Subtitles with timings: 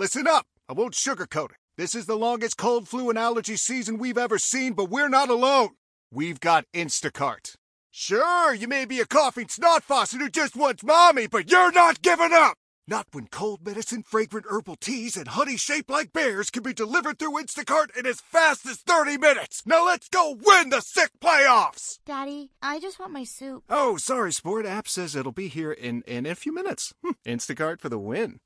[0.00, 0.46] Listen up.
[0.66, 1.58] I won't sugarcoat it.
[1.76, 5.28] This is the longest cold, flu, and allergy season we've ever seen, but we're not
[5.28, 5.74] alone.
[6.10, 7.56] We've got Instacart.
[7.90, 12.00] Sure, you may be a coughing snot faucet who just wants mommy, but you're not
[12.00, 12.56] giving up!
[12.88, 17.18] Not when cold medicine, fragrant herbal teas, and honey shaped like bears can be delivered
[17.18, 19.64] through Instacart in as fast as 30 minutes!
[19.66, 21.98] Now let's go win the sick playoffs!
[22.06, 23.64] Daddy, I just want my soup.
[23.68, 24.64] Oh, sorry, Sport.
[24.64, 26.94] App says it'll be here in, in a few minutes.
[27.04, 28.40] Hm, Instacart for the win.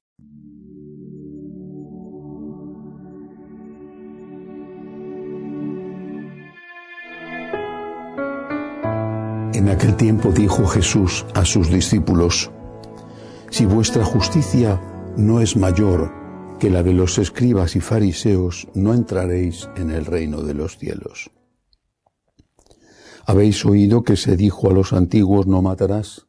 [9.55, 12.51] En aquel tiempo dijo Jesús a sus discípulos,
[13.51, 14.81] Si vuestra justicia
[15.17, 16.13] no es mayor
[16.59, 21.31] que la de los escribas y fariseos, no entraréis en el reino de los cielos.
[23.27, 26.27] Habéis oído que se dijo a los antiguos, no matarás,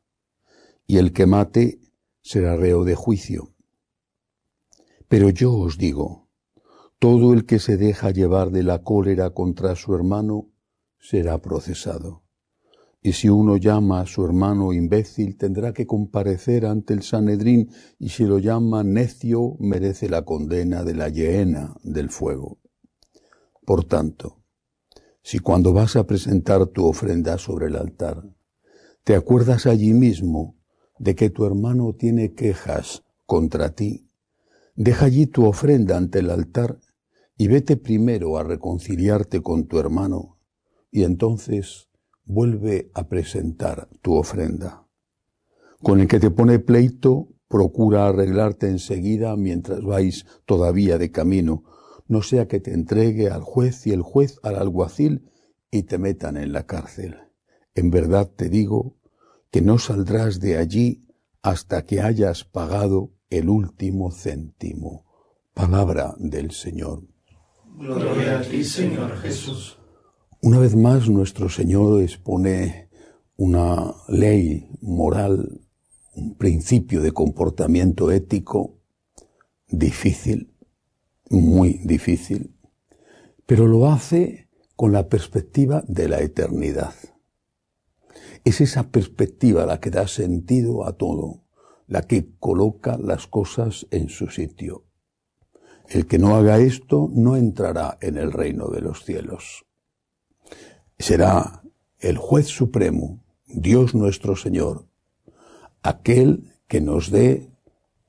[0.85, 1.79] y el que mate
[2.21, 3.55] será reo de juicio.
[5.07, 6.29] Pero yo os digo,
[6.99, 10.51] todo el que se deja llevar de la cólera contra su hermano
[10.99, 12.24] será procesado.
[13.05, 18.09] Y si uno llama a su hermano imbécil, tendrá que comparecer ante el Sanedrín, y
[18.09, 22.57] si lo llama necio, merece la condena de la hiena del fuego.
[23.63, 24.41] Por tanto,
[25.21, 28.23] si cuando vas a presentar tu ofrenda sobre el altar,
[29.03, 30.57] te acuerdas allí mismo
[30.97, 34.09] de que tu hermano tiene quejas contra ti,
[34.75, 36.79] deja allí tu ofrenda ante el altar
[37.37, 40.39] y vete primero a reconciliarte con tu hermano,
[40.89, 41.87] y entonces
[42.25, 44.87] vuelve a presentar tu ofrenda.
[45.81, 51.63] Con el que te pone pleito, procura arreglarte enseguida mientras vais todavía de camino,
[52.07, 55.31] no sea que te entregue al juez y el juez al alguacil
[55.71, 57.17] y te metan en la cárcel.
[57.73, 58.97] En verdad te digo
[59.51, 61.07] que no saldrás de allí
[61.41, 65.05] hasta que hayas pagado el último céntimo.
[65.53, 67.03] Palabra del Señor.
[67.77, 69.77] Gloria a ti, Señor Jesús.
[70.41, 72.89] Una vez más, nuestro Señor expone
[73.35, 75.61] una ley moral,
[76.13, 78.77] un principio de comportamiento ético
[79.67, 80.53] difícil,
[81.29, 82.55] muy difícil,
[83.45, 86.93] pero lo hace con la perspectiva de la eternidad.
[88.43, 91.43] Es esa perspectiva la que da sentido a todo,
[91.87, 94.83] la que coloca las cosas en su sitio.
[95.89, 99.65] El que no haga esto no entrará en el reino de los cielos
[100.97, 101.63] será
[101.99, 104.87] el juez supremo, Dios nuestro Señor,
[105.81, 107.51] aquel que nos dé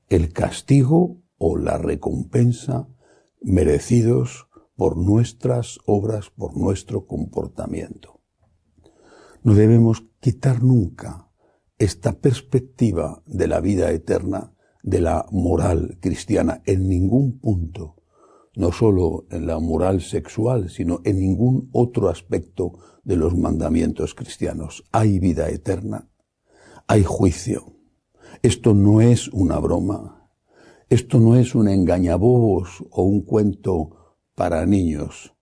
[0.09, 2.87] el castigo o la recompensa
[3.41, 8.21] merecidos por nuestras obras, por nuestro comportamiento.
[9.43, 11.29] No debemos quitar nunca
[11.77, 17.96] esta perspectiva de la vida eterna, de la moral cristiana, en ningún punto
[18.57, 24.83] no solo en la moral sexual, sino en ningún otro aspecto de los mandamientos cristianos.
[24.91, 26.09] Hay vida eterna,
[26.87, 27.75] hay juicio.
[28.41, 30.27] Esto no es una broma,
[30.89, 35.35] esto no es un engañabobos o un cuento para niños.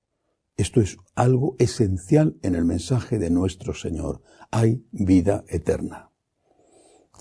[0.57, 4.23] Esto es algo esencial en el mensaje de nuestro Señor.
[4.51, 6.11] Hay vida eterna.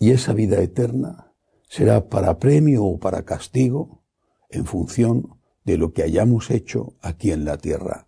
[0.00, 1.32] Y esa vida eterna
[1.68, 4.02] será para premio o para castigo
[4.50, 8.06] en función de lo que hayamos hecho aquí en la tierra.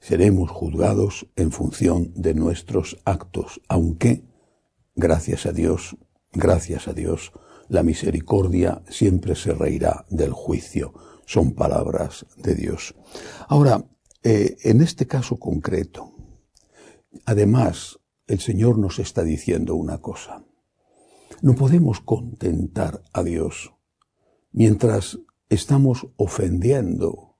[0.00, 4.24] Seremos juzgados en función de nuestros actos, aunque,
[4.94, 5.96] gracias a Dios,
[6.32, 7.32] gracias a Dios,
[7.68, 10.94] la misericordia siempre se reirá del juicio.
[11.26, 12.94] Son palabras de Dios.
[13.48, 13.84] Ahora,
[14.22, 16.14] eh, en este caso concreto,
[17.26, 20.44] además, el Señor nos está diciendo una cosa.
[21.42, 23.74] No podemos contentar a Dios
[24.52, 27.36] mientras estamos ofendiendo,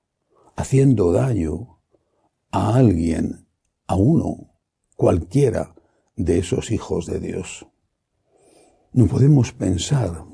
[0.55, 1.79] haciendo daño
[2.51, 3.47] a alguien,
[3.87, 4.55] a uno,
[4.95, 5.75] cualquiera
[6.15, 7.67] de esos hijos de Dios.
[8.91, 10.25] No podemos pensar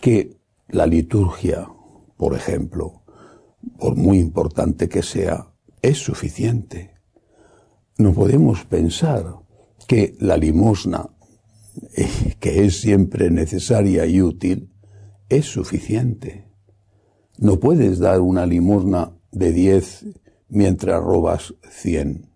[0.00, 0.36] que
[0.68, 1.68] la liturgia,
[2.16, 3.02] por ejemplo,
[3.78, 5.52] por muy importante que sea,
[5.82, 6.94] es suficiente.
[7.96, 9.38] No podemos pensar
[9.86, 11.08] que la limosna,
[12.40, 14.70] que es siempre necesaria y útil,
[15.28, 16.47] es suficiente.
[17.38, 20.04] No puedes dar una limosna de diez
[20.48, 22.32] mientras robas cien.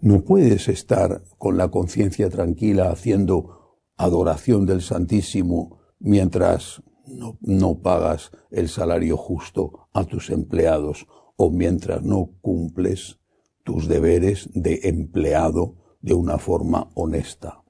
[0.00, 8.32] No puedes estar con la conciencia tranquila haciendo adoración del Santísimo mientras no, no, pagas
[8.50, 11.06] el salario justo a tus empleados
[11.36, 13.18] o mientras no cumples
[13.64, 17.62] tus deberes de empleado de una forma honesta.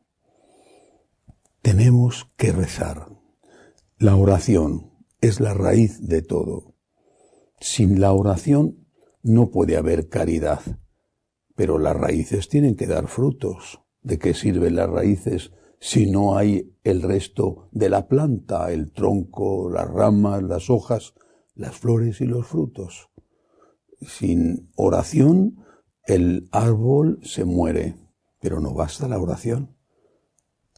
[1.60, 3.08] Tenemos que rezar.
[3.98, 4.91] La oración
[5.22, 6.74] es la raíz de todo.
[7.60, 8.88] Sin la oración
[9.22, 10.60] no puede haber caridad,
[11.54, 13.80] pero las raíces tienen que dar frutos.
[14.02, 19.70] ¿De qué sirven las raíces si no hay el resto de la planta, el tronco,
[19.70, 21.14] las ramas, las hojas,
[21.54, 23.08] las flores y los frutos?
[24.00, 25.64] Sin oración
[26.04, 27.94] el árbol se muere,
[28.40, 29.76] pero no basta la oración.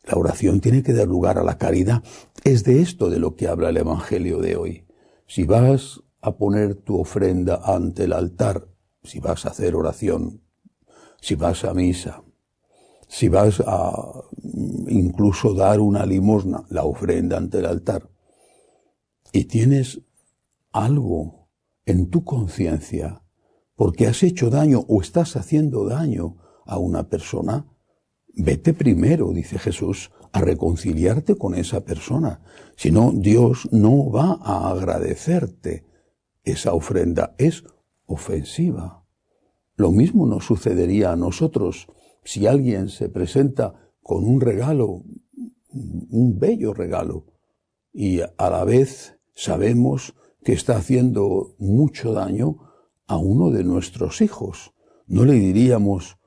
[0.06, 2.02] La oración tiene que dar lugar a la caridad.
[2.44, 4.86] Es de esto de lo que habla el Evangelio de hoy.
[5.26, 8.68] Si vas a poner tu ofrenda ante el altar,
[9.02, 10.42] si vas a hacer oración,
[11.20, 12.22] si vas a misa,
[13.08, 13.92] si vas a
[14.88, 18.10] incluso dar una limosna, la ofrenda ante el altar,
[19.32, 20.00] y tienes
[20.72, 21.48] algo
[21.86, 23.22] en tu conciencia
[23.74, 26.36] porque has hecho daño o estás haciendo daño
[26.66, 27.66] a una persona,
[28.36, 32.40] vete primero, dice Jesús, a reconciliarte con esa persona.
[32.76, 35.84] Si no, Dios no va a agradecerte.
[36.42, 37.64] Esa ofrenda es
[38.06, 39.04] ofensiva.
[39.76, 41.86] Lo mismo nos sucedería a nosotros
[42.24, 45.02] si alguien se presenta con un regalo,
[45.72, 47.26] un bello regalo,
[47.92, 52.58] y a la vez sabemos que está haciendo mucho daño
[53.06, 54.74] a uno de nuestros hijos.
[55.06, 56.18] No le diríamos,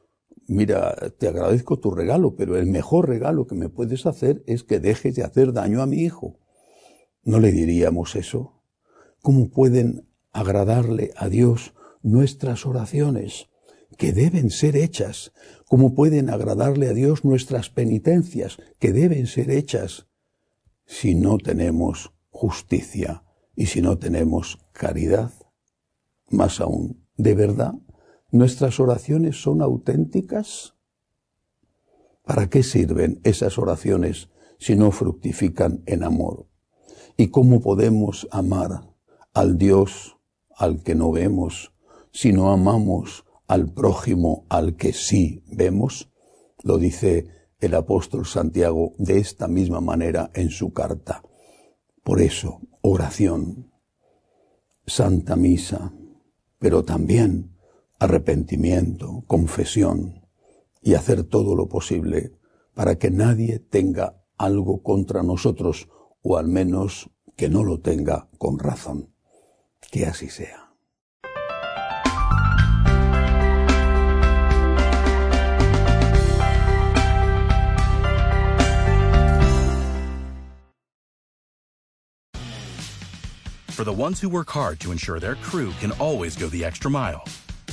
[0.48, 4.80] mira, te agradezco tu regalo, pero el mejor regalo que me puedes hacer es que
[4.80, 6.40] dejes de hacer daño a mi hijo.
[7.24, 8.62] ¿No le diríamos eso?
[9.22, 13.50] ¿Cómo pueden agradarle a Dios nuestras oraciones,
[13.98, 15.34] que deben ser hechas?
[15.68, 20.08] ¿Cómo pueden agradarle a Dios nuestras penitencias, que deben ser hechas,
[20.86, 23.24] si no tenemos justicia
[23.56, 25.34] y si no tenemos caridad?
[26.30, 27.74] Más aún, ¿de verdad
[28.32, 30.76] nuestras oraciones son auténticas?
[32.24, 34.30] ¿Para qué sirven esas oraciones
[34.60, 36.48] si no fructifican en amor?
[37.16, 38.94] ¿Y cómo podemos amar
[39.34, 40.18] al Dios
[40.56, 41.74] al que no vemos
[42.12, 46.12] si no amamos al prójimo al que sí vemos?
[46.64, 47.28] Lo dice
[47.60, 51.24] el apóstol Santiago de esta misma manera en su carta.
[52.04, 53.72] Por eso, oración,
[54.86, 55.92] Santa Misa,
[56.60, 57.57] pero también
[58.00, 60.26] arrepentimiento, confesión
[60.82, 62.32] y hacer todo lo posible
[62.74, 65.90] para que nadie tenga algo contra nosotros
[66.22, 69.14] o al menos que no lo tenga con razón.
[69.92, 70.68] Que así sea.
[83.78, 86.90] For the ones who work hard to ensure their crew can always go the extra
[86.90, 87.24] mile,